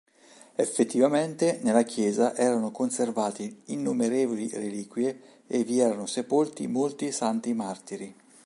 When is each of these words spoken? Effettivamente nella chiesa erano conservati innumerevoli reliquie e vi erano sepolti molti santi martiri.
Effettivamente 0.55 1.59
nella 1.61 1.83
chiesa 1.83 2.35
erano 2.35 2.71
conservati 2.71 3.61
innumerevoli 3.65 4.49
reliquie 4.49 5.43
e 5.45 5.63
vi 5.63 5.77
erano 5.79 6.07
sepolti 6.07 6.65
molti 6.65 7.11
santi 7.11 7.53
martiri. 7.53 8.15